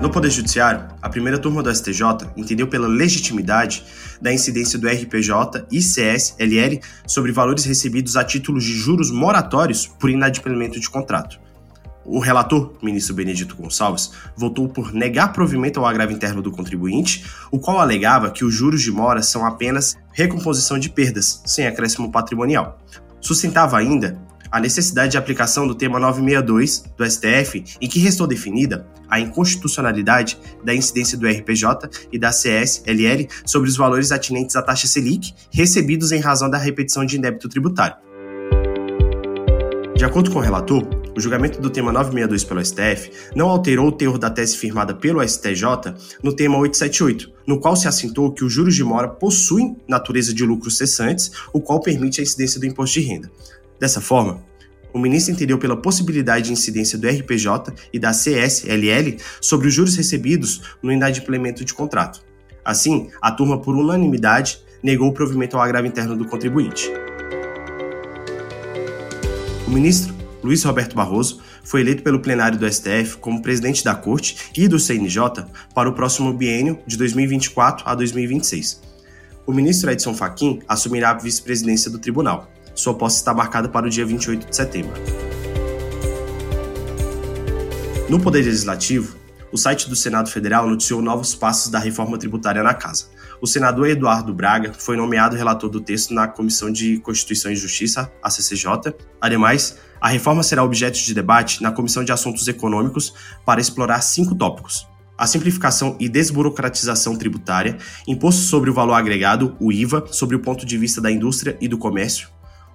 [0.00, 3.84] No Poder Judiciário, a primeira turma do STJ entendeu pela legitimidade
[4.18, 10.08] da incidência do RPJ e CSLL sobre valores recebidos a títulos de juros moratórios por
[10.08, 11.38] inadimplemento de contrato.
[12.02, 17.58] O relator, ministro Benedito Gonçalves, votou por negar provimento ao agravo interno do contribuinte, o
[17.58, 22.80] qual alegava que os juros de mora são apenas recomposição de perdas, sem acréscimo patrimonial.
[23.20, 24.18] Sustentava ainda
[24.50, 30.38] a necessidade de aplicação do tema 962 do STF, em que restou definida a inconstitucionalidade
[30.64, 36.12] da incidência do RPJ e da CSLL sobre os valores atinentes à taxa Selic recebidos
[36.12, 37.96] em razão da repetição de débito tributário.
[39.96, 40.82] De acordo com o relator,
[41.14, 45.22] o julgamento do tema 962 pelo STF não alterou o teor da tese firmada pelo
[45.22, 50.32] STJ no tema 878, no qual se assentou que os juros de mora possuem natureza
[50.32, 53.30] de lucros cessantes, o qual permite a incidência do imposto de renda.
[53.80, 54.44] Dessa forma,
[54.92, 59.96] o ministro entendeu pela possibilidade de incidência do RPJ e da CSLL sobre os juros
[59.96, 62.22] recebidos no inadimplemento de contrato.
[62.62, 66.90] Assim, a turma, por unanimidade, negou o provimento ao agravo interno do contribuinte.
[69.66, 74.36] O ministro Luiz Roberto Barroso foi eleito pelo plenário do STF como presidente da Corte
[74.56, 78.82] e do CNJ para o próximo biênio de 2024 a 2026.
[79.46, 82.50] O ministro Edson Fachin assumirá a vice-presidência do tribunal.
[82.74, 84.94] Sua posse está marcada para o dia 28 de setembro.
[88.08, 89.16] No Poder Legislativo,
[89.52, 93.06] o site do Senado Federal noticiou novos passos da reforma tributária na casa.
[93.40, 98.10] O senador Eduardo Braga foi nomeado relator do texto na Comissão de Constituição e Justiça,
[98.22, 98.94] a CCJ.
[99.20, 103.14] Ademais, a reforma será objeto de debate na Comissão de Assuntos Econômicos
[103.44, 104.86] para explorar cinco tópicos:
[105.16, 110.64] a simplificação e desburocratização tributária, imposto sobre o valor agregado, o IVA, sobre o ponto
[110.64, 112.28] de vista da indústria e do comércio,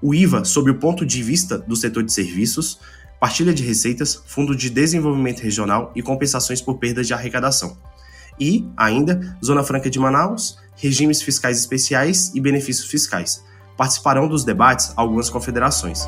[0.05, 2.79] o IVA sob o ponto de vista do setor de serviços,
[3.19, 7.75] partilha de receitas, fundo de desenvolvimento regional e compensações por perdas de arrecadação.
[8.39, 13.43] E, ainda, Zona Franca de Manaus, regimes fiscais especiais e benefícios fiscais.
[13.75, 16.07] Participarão dos debates algumas confederações.